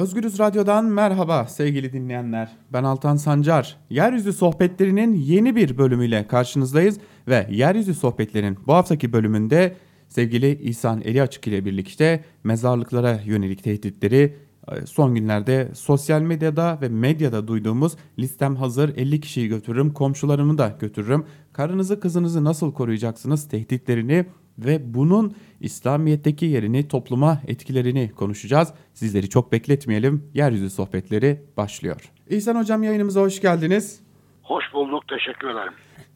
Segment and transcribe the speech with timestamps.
[0.00, 2.48] Özgürüz Radyo'dan merhaba sevgili dinleyenler.
[2.72, 3.76] Ben Altan Sancar.
[3.90, 9.76] Yeryüzü Sohbetleri'nin yeni bir bölümüyle karşınızdayız ve Yeryüzü Sohbetleri'nin bu haftaki bölümünde
[10.08, 14.36] sevgili İhsan Eli Açık ile birlikte mezarlıklara yönelik tehditleri,
[14.72, 20.76] e, son günlerde sosyal medyada ve medyada duyduğumuz listem hazır 50 kişiyi götürürüm, komşularımı da
[20.80, 21.24] götürürüm.
[21.52, 24.26] Karınızı kızınızı nasıl koruyacaksınız tehditlerini
[24.64, 28.68] ve bunun İslamiyet'teki yerini, topluma etkilerini konuşacağız.
[28.94, 30.30] Sizleri çok bekletmeyelim.
[30.34, 32.12] Yeryüzü sohbetleri başlıyor.
[32.30, 34.00] İhsan Hocam yayınımıza hoş geldiniz.
[34.42, 35.72] Hoş bulduk, teşekkür ederim.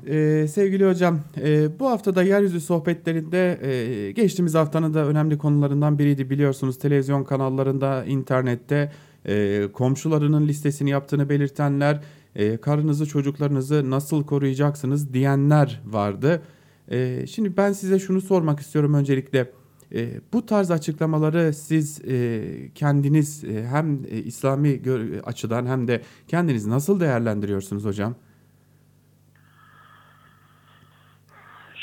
[0.06, 6.30] Ee, sevgili hocam, e, bu haftada yeryüzü sohbetlerinde e, geçtiğimiz haftanın da önemli konularından biriydi
[6.30, 6.78] biliyorsunuz.
[6.78, 8.92] Televizyon kanallarında, internette
[9.24, 12.00] e, komşularının listesini yaptığını belirtenler,
[12.36, 16.42] e, karınızı çocuklarınızı nasıl koruyacaksınız diyenler vardı.
[16.90, 19.52] E, şimdi ben size şunu sormak istiyorum öncelikle.
[19.94, 24.80] E, bu tarz açıklamaları siz e, kendiniz e, hem e, İslami
[25.24, 28.14] açıdan hem de kendiniz nasıl değerlendiriyorsunuz hocam?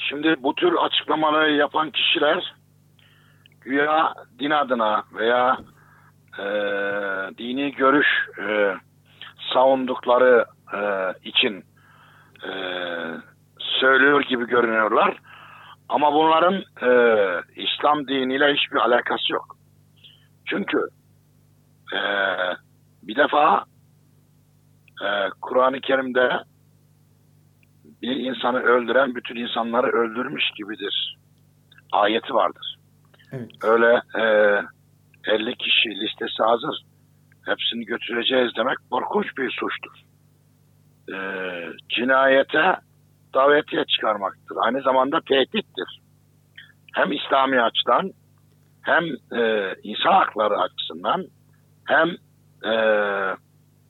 [0.09, 2.55] Şimdi bu tür açıklamaları yapan kişiler
[3.61, 5.57] güya din adına veya
[6.39, 6.43] e,
[7.37, 8.07] dini görüş
[8.47, 8.75] e,
[9.53, 10.79] savundukları e,
[11.23, 11.63] için
[14.21, 15.17] söylüyor gibi görünüyorlar.
[15.89, 16.91] Ama bunların e,
[17.55, 19.57] İslam diniyle hiçbir alakası yok.
[20.45, 20.77] Çünkü
[21.93, 21.99] e,
[23.03, 23.65] bir defa
[25.03, 26.29] e, Kur'an-ı Kerim'de
[28.01, 31.17] bir insanı öldüren bütün insanları öldürmüş gibidir.
[31.91, 32.75] Ayeti vardır.
[33.31, 33.49] Evet.
[33.63, 34.23] Öyle e,
[35.27, 36.81] 50 kişi listesi hazır.
[37.45, 40.01] Hepsini götüreceğiz demek korkunç bir suçtur.
[41.13, 41.17] E,
[41.89, 42.75] cinayete
[43.33, 44.57] davetiye çıkarmaktır.
[44.65, 46.01] Aynı zamanda tehdittir.
[46.93, 48.11] Hem İslami açıdan
[48.81, 49.03] hem
[49.41, 51.25] e, insan hakları açısından
[51.85, 52.09] hem
[52.63, 52.73] e,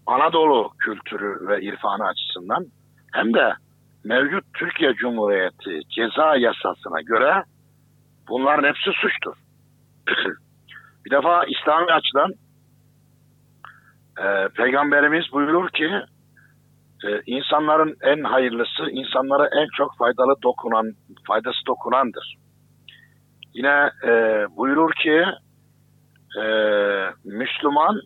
[0.05, 2.65] Anadolu kültürü ve irfanı açısından
[3.11, 3.53] hem de
[4.03, 7.43] mevcut Türkiye Cumhuriyeti ceza yasasına göre
[8.29, 9.35] bunların hepsi suçtur.
[11.05, 12.33] bir defa İslami açıdan
[14.17, 15.91] e, Peygamberimiz buyurur ki
[17.07, 20.93] e, insanların en hayırlısı, insanlara en çok faydalı dokunan,
[21.27, 22.35] faydası dokunandır.
[23.53, 24.11] Yine e,
[24.57, 25.25] buyurur ki
[26.41, 26.45] e,
[27.25, 28.01] Müslüman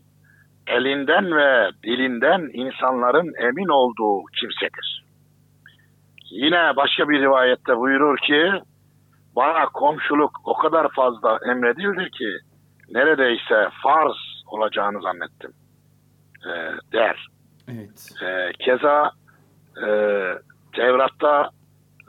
[0.67, 5.05] elinden ve dilinden insanların emin olduğu kimsedir.
[6.31, 8.51] Yine başka bir rivayette buyurur ki
[9.35, 12.37] bana komşuluk o kadar fazla emredildi ki
[12.89, 15.51] neredeyse farz olacağını zannettim
[16.45, 16.51] e,
[16.93, 17.34] der.
[17.67, 18.09] Evet.
[18.23, 19.11] E, keza
[19.77, 19.87] e,
[20.75, 21.49] Tevrat'ta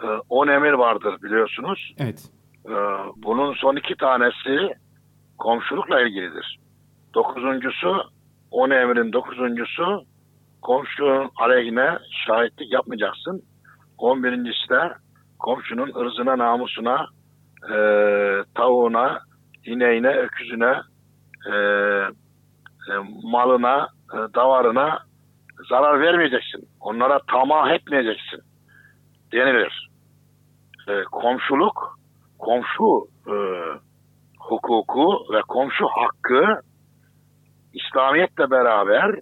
[0.03, 1.95] e, on emir vardır biliyorsunuz.
[1.99, 2.31] Evet.
[2.69, 2.75] E,
[3.17, 4.75] bunun son iki tanesi
[5.39, 6.59] komşulukla ilgilidir.
[7.15, 8.03] Dokuzuncusu
[8.51, 10.05] on emrin dokuzuncusu
[10.63, 13.43] komşunun aleyhine şahitlik yapmayacaksın.
[13.99, 14.93] On birincisi de
[15.39, 17.07] komşunun ırzına, namusuna,
[17.73, 17.77] e,
[18.55, 19.21] tavuğuna,
[19.65, 20.75] ineğine, öküzüne,
[21.53, 25.06] e, e, malına, e, davarına
[25.69, 26.69] zarar vermeyeceksin.
[26.81, 28.41] Onlara tamah etmeyeceksin
[29.33, 29.91] denilir.
[30.89, 31.99] E, komşuluk,
[32.39, 33.37] komşu e,
[34.39, 36.61] hukuku ve komşu hakkı
[37.73, 39.21] İslamiyetle beraber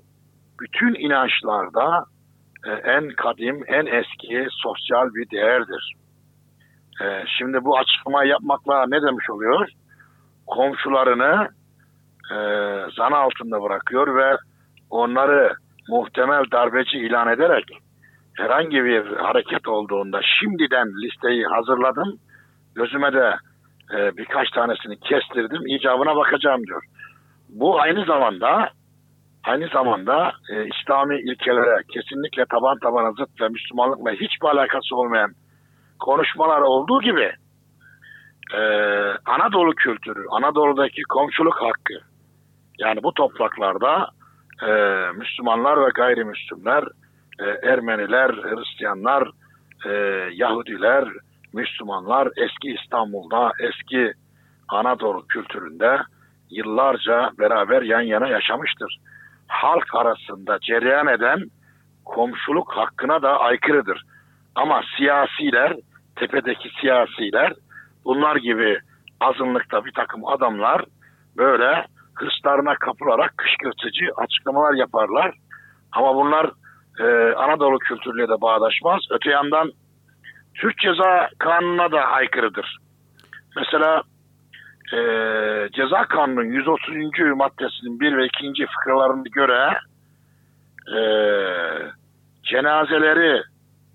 [0.61, 2.05] bütün inançlarda
[2.67, 5.94] e, en kadim, en eski sosyal bir değerdir.
[7.03, 9.69] E, şimdi bu açıklamayı yapmakla ne demiş oluyor?
[10.47, 11.49] Komşularını
[12.31, 12.37] e,
[12.97, 14.37] zan altında bırakıyor ve
[14.91, 15.55] onları
[15.89, 17.65] muhtemel darbeci ilan ederek
[18.34, 22.19] herhangi bir hareket olduğunda şimdiden listeyi hazırladım.
[22.75, 23.37] Gözüme de
[23.94, 25.67] e, birkaç tanesini kestirdim.
[25.67, 26.83] icabına bakacağım diyor.
[27.49, 28.71] Bu aynı zamanda
[29.44, 35.31] aynı zamanda e, İslami ilkelere kesinlikle taban tabana zıt ve Müslümanlıkla hiçbir alakası olmayan
[36.00, 37.33] konuşmalar olduğu gibi
[38.55, 38.61] e,
[39.27, 41.94] Anadolu kültürü, Anadolu'daki komşuluk hakkı
[42.78, 44.09] yani bu topraklarda
[44.62, 44.73] e,
[45.15, 46.85] Müslümanlar ve gayrimüslimler,
[47.39, 49.31] e, Ermeniler, Hristiyanlar,
[49.87, 49.91] e,
[50.35, 51.09] Yahudiler,
[51.53, 54.12] Müslümanlar eski İstanbul'da, eski
[54.69, 56.01] Anadolu kültüründe
[56.51, 58.99] yıllarca beraber yan yana yaşamıştır.
[59.47, 61.45] Halk arasında cereyan eden
[62.05, 64.03] komşuluk hakkına da aykırıdır.
[64.55, 65.77] Ama siyasiler,
[66.17, 67.53] tepedeki siyasiler,
[68.05, 68.79] bunlar gibi
[69.21, 70.85] azınlıkta bir takım adamlar
[71.37, 75.34] böyle hırslarına kapılarak kışkırtıcı açıklamalar yaparlar.
[75.93, 76.50] Ama bunlar
[77.00, 79.00] e, Anadolu kültürüyle de bağdaşmaz.
[79.11, 79.72] Öte yandan
[80.55, 82.78] Türk Ceza Kanunu'na da aykırıdır.
[83.56, 84.02] Mesela
[84.93, 84.99] e,
[85.72, 86.88] ceza kanunun 130.
[87.37, 88.67] maddesinin 1 ve 2.
[88.67, 89.78] fıkralarına göre
[90.96, 91.00] e,
[92.43, 93.43] cenazeleri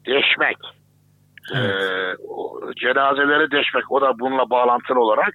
[0.06, 0.58] deşmek
[1.56, 1.60] e,
[2.28, 5.34] o, cenazeleri deşmek o da bununla bağlantılı olarak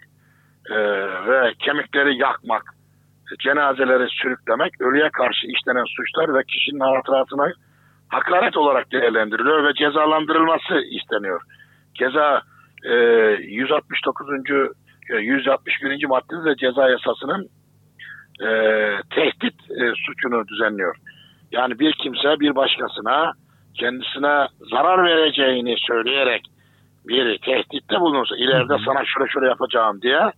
[0.70, 0.76] e,
[1.26, 2.73] ve kemikleri yakmak
[3.38, 7.52] cenazeleri sürüklemek ölüye karşı işlenen suçlar ve kişinin hatıratına
[8.08, 11.42] hakaret olarak değerlendiriliyor ve cezalandırılması isteniyor.
[11.94, 12.42] Keza
[12.84, 12.94] e,
[13.40, 14.26] 169.
[15.10, 16.06] e, 161.
[16.06, 17.48] maddede de ceza yasasının
[18.40, 18.48] e,
[19.10, 20.96] tehdit e, suçunu düzenliyor.
[21.52, 23.32] Yani bir kimse bir başkasına
[23.74, 26.42] kendisine zarar vereceğini söyleyerek
[27.08, 30.32] bir tehditte bulunursa ileride sana şöyle şöyle yapacağım diye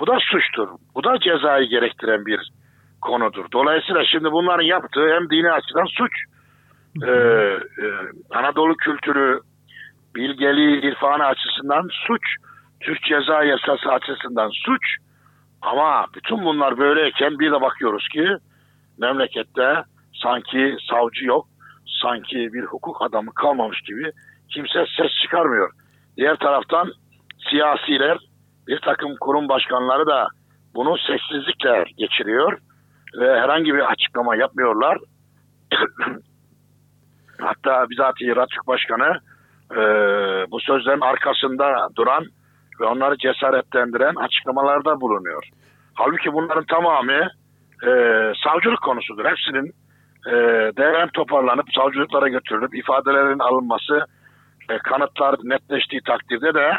[0.00, 0.68] bu da suçtur.
[0.94, 2.50] Bu da cezayı gerektiren bir
[3.00, 3.44] konudur.
[3.52, 6.12] Dolayısıyla şimdi bunların yaptığı hem dini açıdan suç,
[7.02, 7.86] e, e,
[8.30, 9.40] Anadolu kültürü,
[10.14, 12.22] bilgeliği, irfanı açısından suç,
[12.80, 14.82] Türk ceza yasası açısından suç.
[15.62, 18.28] Ama bütün bunlar böyleyken bir de bakıyoruz ki
[18.98, 19.82] memlekette
[20.22, 21.46] sanki savcı yok,
[22.02, 24.12] sanki bir hukuk adamı kalmamış gibi
[24.48, 25.70] kimse ses çıkarmıyor.
[26.16, 26.92] Diğer taraftan
[27.50, 28.18] siyasiler,
[28.70, 30.28] bir takım kurum başkanları da
[30.74, 32.58] bunu sessizlikle geçiriyor
[33.20, 34.98] ve herhangi bir açıklama yapmıyorlar.
[37.40, 39.20] Hatta bizatihi Ratçuk Başkanı
[39.72, 39.80] e,
[40.50, 42.24] bu sözlerin arkasında duran
[42.80, 45.48] ve onları cesaretlendiren açıklamalarda bulunuyor.
[45.94, 47.28] Halbuki bunların tamamı
[47.86, 47.90] e,
[48.44, 49.24] savcılık konusudur.
[49.24, 49.72] Hepsinin
[50.26, 50.32] e,
[50.76, 54.04] değerlen toparlanıp savcılıklara götürülüp ifadelerin alınması,
[54.70, 56.72] e, kanıtlar netleştiği takdirde de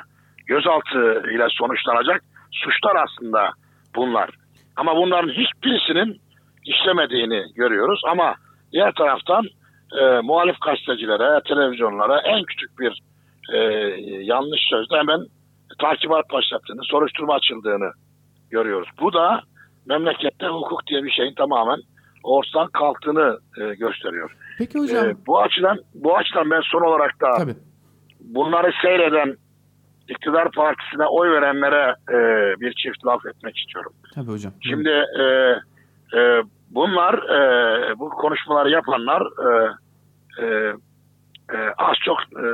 [0.47, 3.49] gözaltı ile sonuçlanacak suçlar aslında
[3.95, 4.29] bunlar.
[4.75, 6.21] Ama bunların hiçbirisinin
[6.65, 8.01] işlemediğini görüyoruz.
[8.07, 8.35] Ama
[8.71, 9.45] diğer taraftan
[10.01, 13.01] e, muhalif gazetecilere, televizyonlara en küçük bir
[13.53, 13.57] e,
[14.23, 15.25] yanlış sözde hemen
[15.79, 17.91] takibat başlattığını, soruşturma açıldığını
[18.49, 18.89] görüyoruz.
[19.01, 19.41] Bu da
[19.85, 21.79] memlekette hukuk diye bir şeyin tamamen
[22.23, 24.31] ortadan kalktığını e, gösteriyor.
[24.57, 25.09] Peki hocam.
[25.09, 27.55] E, bu açıdan bu açıdan ben son olarak da Tabii.
[28.19, 29.35] bunları seyreden
[30.11, 32.17] iktidar partisine oy verenlere e,
[32.61, 33.93] bir çift laf etmek istiyorum.
[34.15, 34.53] Tabii hocam.
[34.61, 35.25] Şimdi e,
[36.17, 37.39] e, bunlar e,
[37.99, 39.49] bu konuşmaları yapanlar e,
[40.39, 40.45] e,
[41.53, 42.45] e, az çok e,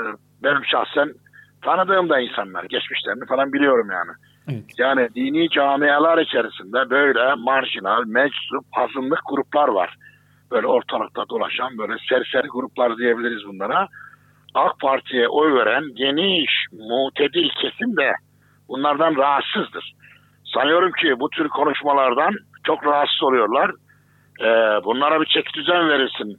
[0.44, 1.14] benim şahsen
[1.62, 2.64] tanıdığım da insanlar.
[2.64, 4.12] Geçmişlerini falan biliyorum yani.
[4.50, 4.64] Evet.
[4.78, 9.96] Yani dini camialar içerisinde böyle marjinal, meczup, azınlık gruplar var.
[10.52, 13.88] Böyle ortalıkta dolaşan böyle serseri gruplar diyebiliriz bunlara.
[14.56, 18.12] AK Parti'ye oy veren geniş, mutedil kesim de
[18.68, 19.94] bunlardan rahatsızdır.
[20.54, 22.34] Sanıyorum ki bu tür konuşmalardan
[22.64, 23.72] çok rahatsız oluyorlar.
[24.42, 24.46] Ee,
[24.84, 26.38] bunlara bir çeki düzen verilsin.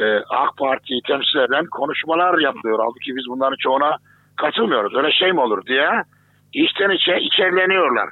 [0.00, 2.78] Ee, AK Parti'yi temsil eden konuşmalar yapılıyor.
[2.82, 3.96] Halbuki biz bunların çoğuna
[4.36, 4.94] katılmıyoruz.
[4.94, 5.88] Öyle şey mi olur diye
[6.52, 8.08] içten içe içerleniyorlar.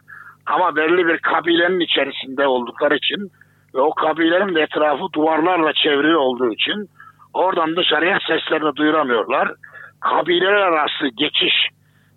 [0.46, 3.30] Ama belli bir kabilenin içerisinde oldukları için
[3.74, 6.88] ve o kabilenin etrafı duvarlarla çevrili olduğu için
[7.36, 9.52] oradan dışarıya seslerini duyuramıyorlar.
[10.00, 11.54] Kabileler arası geçiş,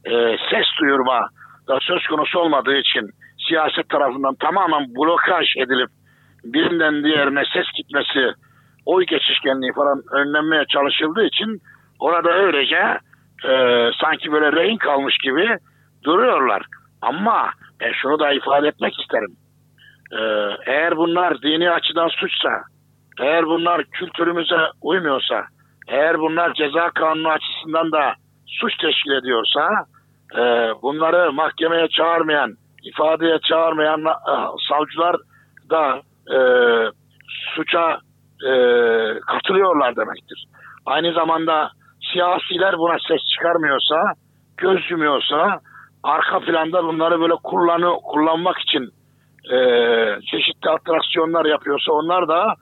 [0.06, 0.12] e,
[0.52, 1.30] ses duyurma
[1.68, 3.10] da söz konusu olmadığı için
[3.48, 5.90] siyaset tarafından tamamen blokaj edilip
[6.44, 8.34] birinden diğerine ses gitmesi,
[8.86, 11.62] oy geçişkenliği falan önlenmeye çalışıldığı için
[12.00, 13.00] orada öylece
[13.46, 13.52] e,
[14.02, 15.58] sanki böyle rehin kalmış gibi
[16.04, 16.62] duruyorlar.
[17.02, 17.50] Ama
[17.82, 19.36] ben şunu da ifade etmek isterim.
[20.12, 20.22] E,
[20.72, 22.50] eğer bunlar dini açıdan suçsa,
[23.20, 25.46] eğer bunlar kültürümüze uymuyorsa,
[25.88, 28.14] eğer bunlar ceza kanunu açısından da
[28.48, 29.70] suç teşkil ediyorsa,
[30.36, 30.42] e,
[30.82, 34.36] bunları mahkemeye çağırmayan, ifadeye çağırmayan e,
[34.70, 35.16] savcılar
[35.70, 36.02] da
[36.36, 36.40] e,
[37.56, 38.00] suça
[38.48, 38.52] e,
[39.20, 40.46] katılıyorlar demektir.
[40.86, 41.72] Aynı zamanda
[42.14, 44.14] siyasiler buna ses çıkarmıyorsa,
[44.58, 45.60] göz yumuyorsa,
[46.04, 48.90] arka planda bunları böyle kullanı, kullanmak için
[49.54, 49.58] e,
[50.32, 52.56] çeşitli atraksiyonlar yapıyorsa onlar da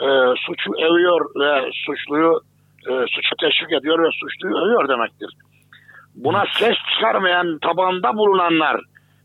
[0.00, 0.08] e,
[0.46, 2.40] suçu övüyor ve suçluyu
[2.88, 5.30] e, suçu teşvik ediyor ve suçluyu övüyor demektir.
[6.14, 8.80] Buna ses çıkarmayan tabanda bulunanlar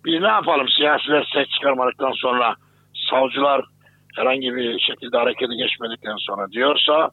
[0.05, 2.55] biz ne yapalım siyasiler ses çıkarmadıktan sonra
[3.09, 3.65] savcılar
[4.15, 7.09] herhangi bir şekilde harekete geçmedikten sonra diyorsa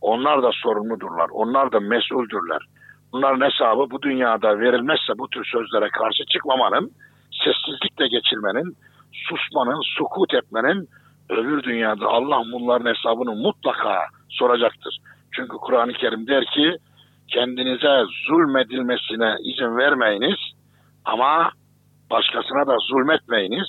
[0.00, 1.28] onlar da sorumludurlar.
[1.32, 2.62] Onlar da mesuldürler.
[3.12, 6.90] Bunların hesabı bu dünyada verilmezse bu tür sözlere karşı çıkmamanın,
[7.44, 8.76] sessizlikle geçirmenin,
[9.12, 10.88] susmanın, sukut etmenin
[11.30, 14.98] öbür dünyada Allah bunların hesabını mutlaka soracaktır.
[15.32, 16.76] Çünkü Kur'an-ı Kerim der ki
[17.28, 20.38] kendinize zulmedilmesine izin vermeyiniz
[21.04, 21.50] ama
[22.10, 23.66] başkasına da zulmetmeyiniz.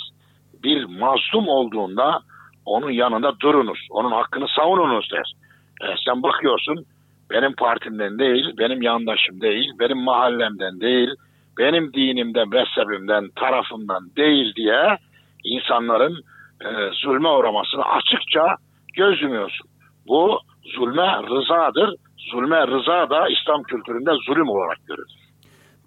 [0.63, 2.22] Bir mazlum olduğunda
[2.66, 3.88] onun yanında durunuz.
[3.89, 5.34] Onun hakkını savununuz der.
[5.82, 6.86] E, sen bakıyorsun
[7.32, 11.10] benim partimden değil, benim yandaşım değil, benim mahallemden değil,
[11.58, 14.98] benim dinimden, mezhebimden, tarafımdan değil diye
[15.44, 16.24] insanların
[16.62, 18.56] e, zulme uğramasını açıkça
[18.98, 19.68] göz yumuyorsun.
[20.08, 20.39] Bu
[20.75, 21.96] zulme rızadır.
[22.32, 25.30] Zulme rıza da İslam kültüründe zulüm olarak görülür.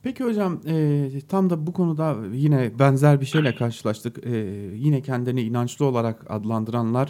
[0.02, 4.26] Peki hocam e, tam da bu konuda yine benzer bir şeyle karşılaştık.
[4.26, 4.36] E,
[4.74, 7.08] yine kendini inançlı olarak adlandıranlar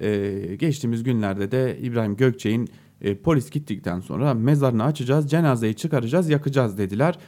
[0.00, 2.68] e, geçtiğimiz günlerde de İbrahim Gökçe'nin
[3.00, 7.18] e, polis gittikten sonra mezarını açacağız, cenazeyi çıkaracağız, yakacağız dediler.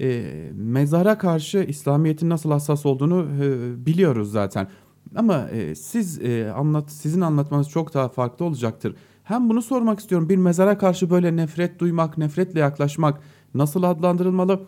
[0.00, 4.68] E, mezara karşı İslamiyet'in nasıl hassas olduğunu e, biliyoruz zaten.
[5.16, 8.94] Ama e, siz e, anlat sizin anlatmanız çok daha farklı olacaktır.
[9.24, 10.28] Hem bunu sormak istiyorum.
[10.28, 13.20] Bir mezara karşı böyle nefret duymak, nefretle yaklaşmak
[13.54, 14.60] nasıl adlandırılmalı?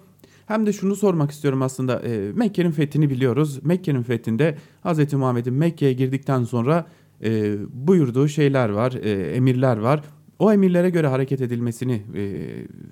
[0.47, 2.01] Hem de şunu sormak istiyorum aslında.
[2.01, 3.61] E, Mekke'nin fethini biliyoruz.
[3.63, 5.13] Mekke'nin fethinde Hz.
[5.13, 6.87] Muhammed'in Mekke'ye girdikten sonra
[7.25, 10.03] e, buyurduğu şeyler var, e, emirler var.
[10.39, 12.43] O emirlere göre hareket edilmesini e,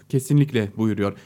[0.09, 1.17] kesinlikle buyuruyor.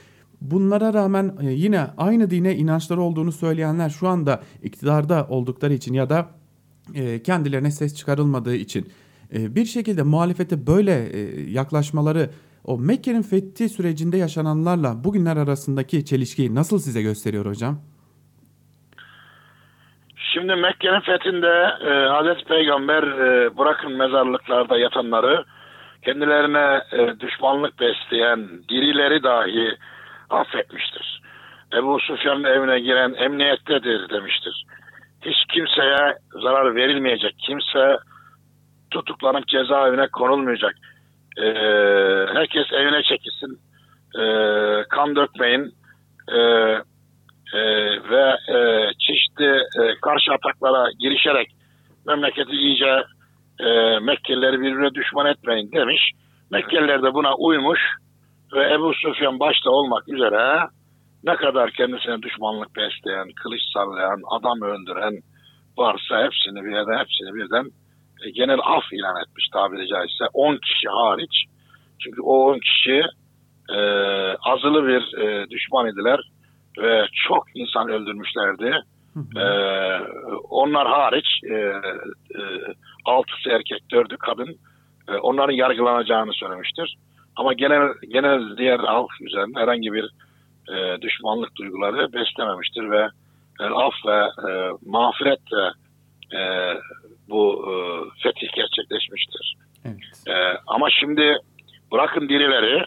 [0.51, 6.09] Bunlara rağmen e, yine aynı dine inançları olduğunu söyleyenler şu anda iktidarda oldukları için ya
[6.09, 6.31] da
[6.95, 8.87] e, kendilerine ses çıkarılmadığı için
[9.35, 10.93] e, bir şekilde muhalefete böyle
[11.51, 12.31] yaklaşmaları
[12.65, 17.79] o Mekke'nin fethi sürecinde yaşananlarla bugünler arasındaki çelişkiyi nasıl size gösteriyor hocam?
[20.17, 21.55] Şimdi Mekke'nin fethinde
[21.91, 25.45] e, Hazreti Peygamber e, bırakın mezarlıklarda yatanları
[26.03, 29.77] kendilerine e, düşmanlık besleyen dirileri dahi
[30.31, 31.21] affetmiştir.
[31.75, 34.65] Ebu Sufyan'ın evine giren emniyettedir demiştir.
[35.23, 37.35] Hiç kimseye zarar verilmeyecek.
[37.47, 37.97] Kimse
[38.91, 40.75] tutuklanıp cezaevine konulmayacak.
[41.39, 41.45] E,
[42.35, 43.59] herkes evine çekilsin.
[44.19, 44.25] E,
[44.89, 45.75] kan dökmeyin.
[46.33, 46.39] E,
[47.55, 47.61] e,
[48.11, 51.49] ve e, çeşitli e, karşı ataklara girişerek
[52.07, 53.03] memleketi iyice
[53.61, 56.11] e, Mekkelileri birbirine düşman etmeyin demiş.
[56.51, 57.81] Mekkeliler de buna uymuş
[58.55, 60.69] ve Ebu Sufyan başta olmak üzere
[61.25, 65.15] ne kadar kendisine düşmanlık besleyen, kılıç sallayan, adam öldüren
[65.79, 67.65] varsa hepsini birden hepsini birden
[68.25, 71.45] e, genel af ilan etmiş tabiri caizse 10 kişi hariç.
[72.05, 73.03] Çünkü o 10 kişi
[73.71, 73.81] e,
[74.43, 76.21] azılı bir e, düşman idiler
[76.79, 78.73] ve çok insan öldürmüşlerdi.
[79.37, 79.99] Ee,
[80.51, 82.43] onlar hariç e, e,
[83.05, 84.57] altısı erkek, dördü kadın.
[85.09, 86.97] E, onların yargılanacağını söylemiştir.
[87.37, 90.11] Ama genel genel diğer halk üzerinde herhangi bir
[90.69, 93.09] e, düşmanlık duyguları beslememiştir ve
[93.61, 95.73] e, af ve e, mağfiretle
[96.39, 96.41] e,
[97.29, 97.75] bu e,
[98.23, 99.57] fetih gerçekleşmiştir.
[99.85, 99.97] Evet.
[100.29, 101.37] E, ama şimdi
[101.93, 102.85] bırakın dirileri,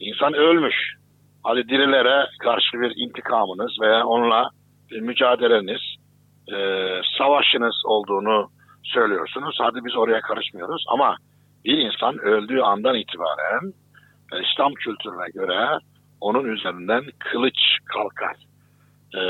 [0.00, 0.94] insan ölmüş.
[1.42, 4.50] Hadi dirilere karşı bir intikamınız veya onunla
[4.90, 5.80] bir mücadeleniz,
[6.52, 6.56] e,
[7.18, 8.48] savaşınız olduğunu
[8.82, 9.58] söylüyorsunuz.
[9.60, 11.16] Hadi biz oraya karışmıyoruz ama
[11.64, 13.72] bir insan öldüğü andan itibaren
[14.40, 15.78] İslam kültürüne göre
[16.20, 18.36] onun üzerinden kılıç kalkar.
[19.14, 19.20] E,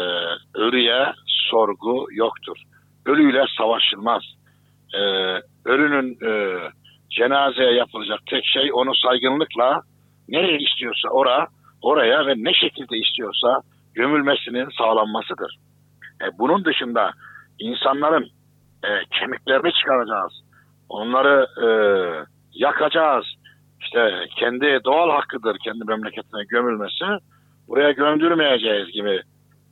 [0.54, 2.56] ölüye sorgu yoktur.
[3.06, 4.22] Ölüyle savaşılmaz.
[4.94, 5.00] E,
[5.64, 6.58] ölünün e,
[7.10, 9.82] cenazeye yapılacak tek şey onu saygınlıkla
[10.28, 11.46] nereye istiyorsa ora,
[11.82, 13.60] oraya ve ne şekilde istiyorsa
[13.94, 15.56] gömülmesinin sağlanmasıdır.
[16.22, 17.10] E, bunun dışında
[17.58, 18.30] insanların
[18.84, 18.88] e,
[19.20, 20.32] kemiklerini çıkaracağız.
[20.88, 21.68] Onları e,
[22.52, 23.24] yakacağız.
[23.94, 27.04] İşte kendi doğal hakkıdır kendi memleketine gömülmesi.
[27.68, 29.20] Buraya gömdürmeyeceğiz gibi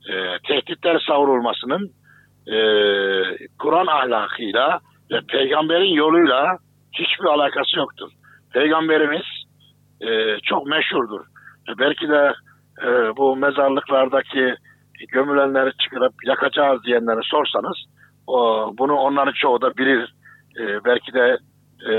[0.09, 0.13] e,
[0.47, 1.91] tehditler savrulmasının
[2.47, 2.57] e,
[3.59, 4.79] Kur'an ahlakıyla
[5.11, 6.57] ve peygamberin yoluyla
[6.91, 8.11] hiçbir alakası yoktur.
[8.53, 9.25] Peygamberimiz
[10.01, 11.21] e, çok meşhurdur.
[11.69, 12.33] E, belki de
[12.83, 14.55] e, bu mezarlıklardaki
[15.11, 17.77] gömülenleri çıkarıp yakacağız diyenleri sorsanız
[18.27, 20.13] o, bunu onların çoğu da bilir.
[20.59, 21.37] E, belki de
[21.89, 21.93] e,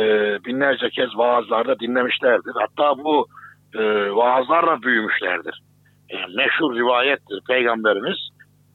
[0.45, 2.53] binlerce kez vaazlarda dinlemişlerdir.
[2.55, 3.27] Hatta bu
[3.75, 5.63] e, vaazlarla büyümüşlerdir.
[6.11, 8.17] E, meşhur rivayettir Peygamberimiz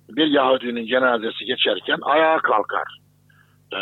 [0.09, 2.97] bir Yahudinin cenazesi geçerken ayağa kalkar.
[3.73, 3.79] E,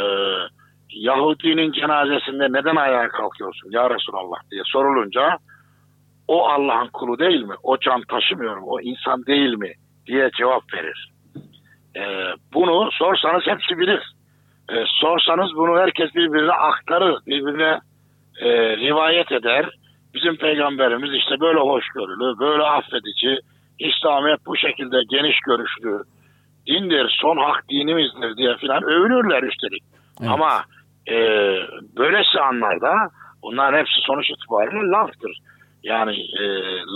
[0.89, 5.37] Yahudinin cenazesinde neden ayağa kalkıyorsun ya Resulallah diye sorulunca
[6.27, 7.55] o Allah'ın kulu değil mi?
[7.63, 8.65] O can taşımıyor mu?
[8.67, 9.73] O insan değil mi?
[10.07, 11.11] diye cevap verir.
[11.97, 14.13] Ee, bunu sorsanız hepsi bilir.
[14.71, 17.79] Ee, sorsanız bunu herkes birbirine aktarır, birbirine
[18.41, 19.69] e, rivayet eder.
[20.13, 23.39] Bizim peygamberimiz işte böyle hoşgörülü, böyle affedici,
[23.79, 26.03] İslamiyet bu şekilde geniş görüşlü
[26.67, 29.83] dindir, son hak dinimizdir diye filan övünürler üstelik.
[30.21, 30.31] Evet.
[30.31, 30.63] Ama
[31.09, 31.15] e,
[31.97, 32.93] böylesi anlarda
[33.43, 35.37] bunların hepsi sonuç itibariyle laftır.
[35.83, 36.43] Yani e,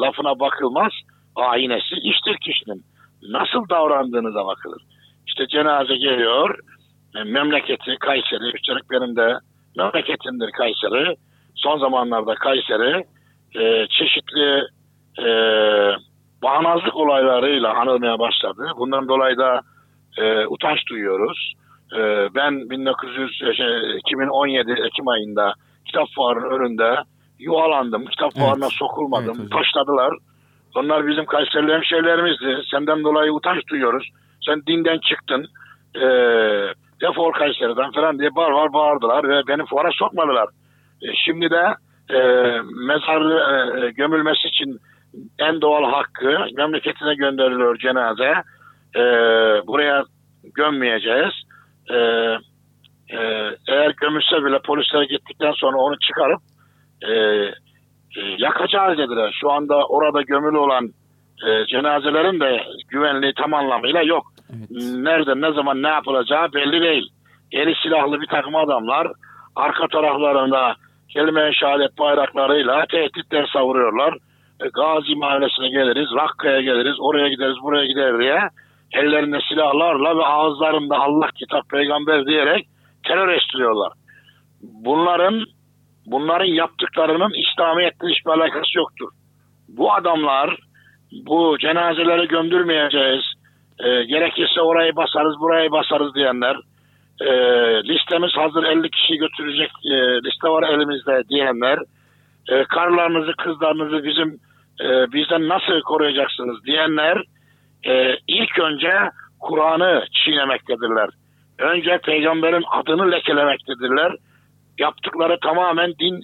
[0.01, 0.91] lafına bakılmaz,
[1.35, 2.83] aynesi iştir kişinin.
[3.21, 4.81] Nasıl davrandığını da bakılır.
[5.27, 6.80] İşte cenaze geliyor, e,
[7.13, 9.37] memleketi Kayseri, üstelik benim de
[9.77, 11.15] memleketimdir Kayseri.
[11.55, 13.05] Son zamanlarda Kayseri
[13.55, 14.63] e, çeşitli
[15.19, 15.29] e,
[16.43, 18.67] bağnazlık olaylarıyla anılmaya başladı.
[18.77, 19.61] Bundan dolayı da
[20.17, 21.53] e, utanç duyuyoruz.
[21.95, 21.99] E,
[22.35, 25.53] ben 1900, şey, 2017 Ekim ayında
[25.85, 26.95] kitap fuarının önünde
[27.39, 28.05] yuvalandım.
[28.05, 28.45] Kitap Evet.
[28.45, 29.37] fuarına sokulmadım.
[29.41, 30.13] Evet taşladılar.
[30.75, 32.61] Onlar bizim Kayserili hemşehrilerimizdi.
[32.71, 34.09] Senden dolayı utanç duyuyoruz.
[34.45, 35.47] Sen dinden çıktın.
[35.95, 36.05] E,
[37.01, 40.49] defol Kayseri'den falan diye bağır bağır bağırdılar ve beni fuara sokmadılar.
[41.01, 41.75] E, şimdi de
[42.09, 42.19] e,
[42.87, 43.21] mezar
[43.83, 44.79] e, gömülmesi için
[45.39, 48.33] en doğal hakkı memleketine gönderiliyor cenaze.
[48.95, 49.01] E,
[49.67, 50.03] buraya
[50.55, 51.33] gömmeyeceğiz.
[51.89, 51.97] E,
[53.09, 53.19] e,
[53.67, 56.41] eğer gömülse bile polisler gittikten sonra onu çıkarıp
[57.01, 59.37] e, e, yakacağız dediler.
[59.41, 60.89] Şu anda orada gömülü olan
[61.47, 64.23] e, cenazelerin de güvenliği tam anlamıyla yok.
[65.05, 67.09] Nerede, ne zaman, ne yapılacağı belli değil.
[67.51, 69.07] Eli silahlı bir takım adamlar
[69.55, 70.75] arka taraflarında
[71.09, 74.13] kelime-i şehadet bayraklarıyla tehditler savuruyorlar.
[74.63, 78.39] E, Gazi mahallesine geliriz, Rakka'ya geliriz, oraya gideriz, buraya gideriz diye
[78.93, 82.67] ellerinde silahlarla ve ağızlarında Allah, kitap, peygamber diyerek
[83.07, 83.93] terör estiriyorlar.
[84.61, 85.45] Bunların
[86.05, 89.09] bunların yaptıklarının İslamiyetle hiçbir alakası yoktur.
[89.67, 90.57] Bu adamlar
[91.25, 93.21] bu cenazeleri gömdürmeyeceğiz,
[93.83, 96.57] e, gerekirse orayı basarız, burayı basarız diyenler,
[97.21, 97.31] e,
[97.83, 101.79] listemiz hazır 50 kişi götürecek e, liste var elimizde diyenler,
[102.49, 104.39] e, karılarınızı, kızlarınızı bizim
[104.81, 107.23] e, bizden nasıl koruyacaksınız diyenler
[107.83, 108.93] e, ilk önce
[109.39, 111.09] Kur'an'ı çiğnemektedirler.
[111.59, 114.15] Önce peygamberin adını lekelemektedirler.
[114.79, 116.23] Yaptıkları tamamen din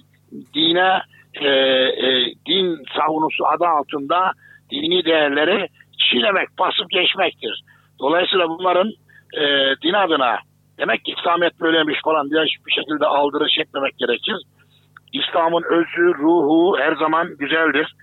[0.54, 1.00] dine
[1.34, 4.32] e, e, din savunusu adı altında
[4.70, 5.68] dini değerleri
[6.10, 7.60] çiğnemek, basıp geçmektir.
[8.00, 8.88] Dolayısıyla bunların
[9.40, 9.42] e,
[9.82, 10.38] din adına
[10.78, 14.36] demek ki İslamiyet böyleymiş falan diye hiçbir şekilde aldırış etmemek gerekir.
[15.12, 17.94] İslam'ın özü, ruhu her zaman güzeldir.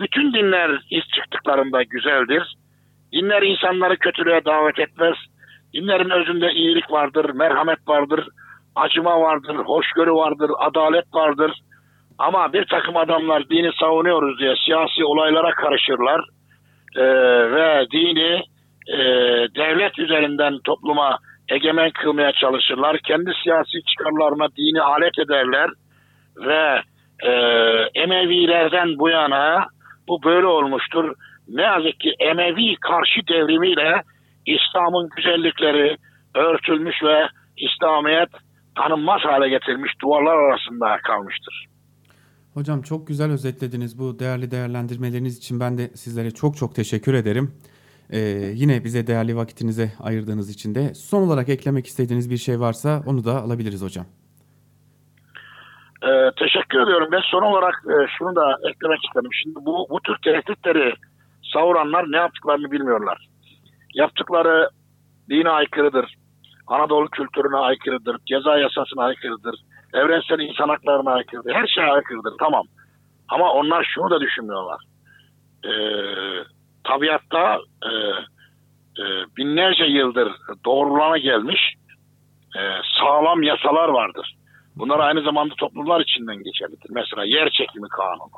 [0.00, 2.54] Bütün dinler ilk çıktıklarında güzeldir.
[3.12, 5.14] Dinler insanları kötülüğe davet etmez.
[5.74, 8.28] Dinlerin özünde iyilik vardır, merhamet vardır,
[8.74, 11.52] acıma vardır, hoşgörü vardır, adalet vardır.
[12.18, 16.20] Ama bir takım adamlar dini savunuyoruz diye siyasi olaylara karışırlar
[16.96, 17.02] Ee,
[17.52, 18.42] ve dini
[18.88, 18.98] e,
[19.56, 22.98] devlet üzerinden topluma egemen kılmaya çalışırlar.
[22.98, 25.70] Kendi siyasi çıkarlarına dini alet ederler
[26.36, 26.82] ve
[27.22, 27.30] e,
[27.94, 29.66] Emevilerden bu yana
[30.08, 31.14] bu böyle olmuştur.
[31.48, 34.02] Ne yazık ki Emevi karşı devrimiyle
[34.46, 35.96] İslam'ın güzellikleri
[36.34, 38.28] örtülmüş ve İslamiyet
[38.76, 41.71] tanınmaz hale getirilmiş duvarlar arasında kalmıştır.
[42.54, 47.54] Hocam çok güzel özetlediniz bu değerli değerlendirmeleriniz için ben de sizlere çok çok teşekkür ederim.
[48.10, 48.18] Ee,
[48.54, 53.24] yine bize değerli vakitinize ayırdığınız için de son olarak eklemek istediğiniz bir şey varsa onu
[53.24, 54.06] da alabiliriz hocam.
[56.02, 57.08] Ee, teşekkür ediyorum.
[57.12, 59.30] Ben son olarak e, şunu da eklemek istedim.
[59.42, 60.94] Şimdi bu, bu tür tehditleri
[61.52, 63.28] savuranlar ne yaptıklarını bilmiyorlar.
[63.94, 64.68] Yaptıkları
[65.30, 66.14] dine aykırıdır.
[66.66, 68.16] Anadolu kültürüne aykırıdır.
[68.26, 69.54] Ceza yasasına aykırıdır.
[69.94, 71.54] Evrensel insan haklarına aykırıdır.
[71.54, 72.32] Her şeye aykırıdır.
[72.38, 72.64] Tamam.
[73.28, 74.80] Ama onlar şunu da düşünmüyorlar.
[75.64, 75.70] Ee,
[76.84, 77.90] tabiatta e,
[79.02, 79.04] e,
[79.36, 80.32] binlerce yıldır
[80.64, 81.74] doğrulana gelmiş
[82.56, 82.60] e,
[83.00, 84.36] sağlam yasalar vardır.
[84.76, 86.90] Bunlar aynı zamanda toplumlar içinden geçerlidir.
[86.90, 88.30] Mesela yer çekimi kanunu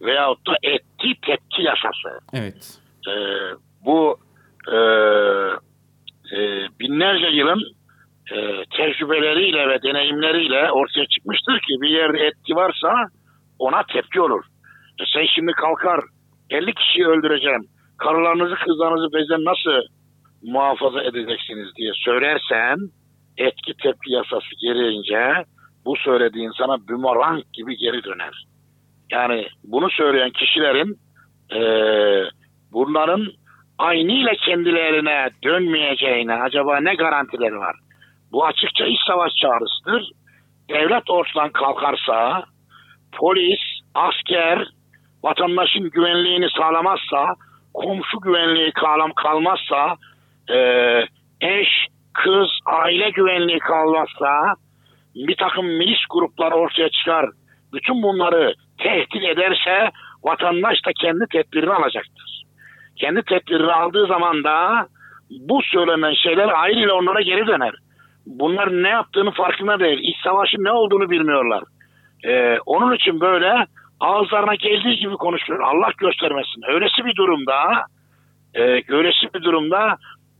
[0.00, 2.20] veyahut da etki tepki yasası.
[2.32, 2.78] Evet.
[3.08, 3.12] Ee,
[3.84, 4.18] bu
[4.68, 4.76] e,
[6.36, 7.62] e, binlerce yılın
[8.32, 12.94] e, tecrübeleriyle ve deneyimleriyle ortaya çıkmıştır ki bir yerde etki varsa
[13.58, 14.44] ona tepki olur.
[15.00, 16.00] E sen şimdi kalkar
[16.50, 17.62] 50 kişiyi öldüreceğim,
[17.98, 19.86] karılarınızı kızlarınızı bizden nasıl
[20.42, 22.78] muhafaza edeceksiniz diye söylersen
[23.38, 25.44] etki tepki yasası gereğince
[25.84, 28.44] bu söylediğin sana bumerang gibi geri döner.
[29.12, 30.96] Yani bunu söyleyen kişilerin
[31.52, 32.28] eee
[32.72, 33.26] bunların
[33.78, 37.76] aynıyla kendilerine dönmeyeceğine acaba ne garantileri var?
[38.32, 40.10] Bu açıkça iç savaş çağrısıdır.
[40.68, 42.44] Devlet ortadan kalkarsa,
[43.12, 43.60] polis,
[43.94, 44.68] asker
[45.24, 47.34] vatandaşın güvenliğini sağlamazsa,
[47.74, 49.96] komşu güvenliği kalam kalmazsa,
[50.50, 50.58] e,
[51.40, 51.68] eş,
[52.14, 54.54] kız, aile güvenliği kalmazsa,
[55.14, 57.26] bir takım milis gruplar ortaya çıkar.
[57.72, 59.90] Bütün bunları tehdit ederse
[60.22, 62.42] vatandaş da kendi tedbirini alacaktır.
[62.96, 64.86] Kendi tedbirini aldığı zaman da
[65.30, 67.74] bu söylenen şeyler ayrıyla onlara geri döner.
[68.38, 69.98] Bunlar ne yaptığını farkında değil.
[70.02, 71.62] İç savaşın ne olduğunu bilmiyorlar.
[72.24, 73.66] Ee, onun için böyle
[74.00, 75.60] ağızlarına geldiği gibi konuşuyor.
[75.60, 76.62] Allah göstermesin.
[76.68, 77.54] Öylesi bir durumda
[78.54, 78.62] e,
[78.94, 79.96] öylesi bir durumda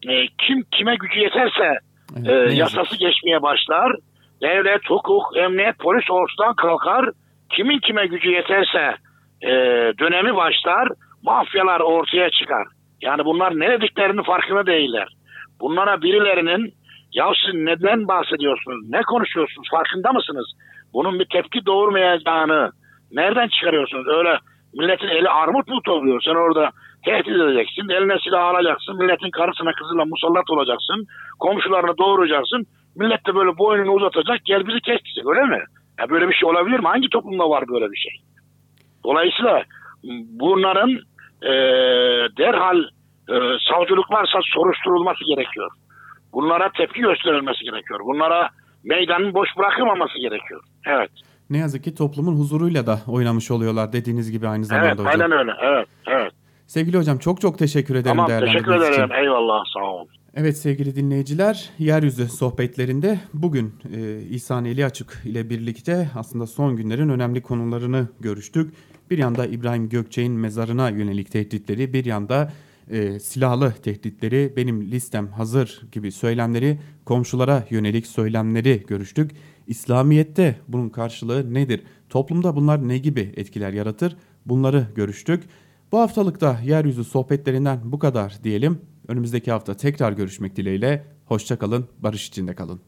[0.08, 1.78] e, kim kime gücü yeterse
[2.16, 3.92] Evet, e, yasası geçmeye başlar.
[4.42, 7.10] Devlet, hukuk, emniyet, polis ortadan kalkar.
[7.50, 8.96] Kimin kime gücü yeterse
[9.42, 9.48] e,
[9.98, 10.88] dönemi başlar.
[11.22, 12.66] mafyalar ortaya çıkar.
[13.02, 15.08] Yani bunlar ne dediklerinin farkında değiller.
[15.60, 16.74] Bunlara birilerinin
[17.12, 20.46] ya siz neden bahsediyorsunuz, ne konuşuyorsunuz, farkında mısınız?
[20.92, 22.70] Bunun bir tepki doğurmayacağını
[23.12, 24.06] nereden çıkarıyorsunuz?
[24.08, 24.38] Öyle
[24.74, 26.22] milletin eli armut mu topluyor?
[26.24, 26.70] Sen orada
[27.04, 31.06] tehdit edeceksin, eline silah alacaksın, milletin karısına kızıyla musallat olacaksın,
[31.38, 32.66] komşularını doğuracaksın.
[32.96, 35.64] Millet de böyle boynunu uzatacak, gel bizi kes diyecek öyle mi?
[35.98, 36.86] Ya böyle bir şey olabilir mi?
[36.86, 38.12] Hangi toplumda var böyle bir şey?
[39.04, 39.64] Dolayısıyla
[40.40, 40.90] bunların
[41.42, 41.52] e,
[42.38, 42.78] derhal
[43.28, 43.34] e,
[43.70, 45.70] savcılık varsa soruşturulması gerekiyor.
[46.32, 48.00] Bunlara tepki gösterilmesi gerekiyor.
[48.04, 48.48] Bunlara
[48.84, 50.60] meydanın boş bırakılmaması gerekiyor.
[50.86, 51.10] Evet.
[51.50, 55.12] Ne yazık ki toplumun huzuruyla da oynamış oluyorlar dediğiniz gibi aynı zamanda Evet, hocam.
[55.12, 55.52] aynen öyle.
[55.62, 56.32] Evet, evet.
[56.66, 58.92] Sevgili hocam çok çok teşekkür ederim Tamam, teşekkür için.
[58.92, 59.12] ederim.
[59.12, 60.08] Eyvallah, sağ olun.
[60.34, 67.08] Evet sevgili dinleyiciler, Yeryüzü sohbetlerinde bugün e, İhsan Eli Açık ile birlikte aslında son günlerin
[67.08, 68.74] önemli konularını görüştük.
[69.10, 72.52] Bir yanda İbrahim Gökçe'nin mezarına yönelik tehditleri, bir yanda
[72.90, 79.30] e, silahlı tehditleri, benim listem hazır gibi söylemleri, komşulara yönelik söylemleri görüştük.
[79.66, 81.82] İslamiyet'te bunun karşılığı nedir?
[82.08, 84.16] Toplumda bunlar ne gibi etkiler yaratır?
[84.46, 85.44] Bunları görüştük.
[85.92, 88.78] Bu haftalıkta yeryüzü sohbetlerinden bu kadar diyelim.
[89.08, 91.04] Önümüzdeki hafta tekrar görüşmek dileğiyle.
[91.24, 92.80] Hoşçakalın, barış içinde kalın.